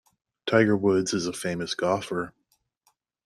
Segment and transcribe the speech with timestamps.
[0.47, 2.33] Tiger Woods is a famous golfer.